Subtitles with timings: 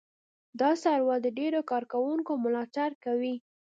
[0.59, 3.35] دا سرور د ډېرو کاروونکو ملاتړ کوي.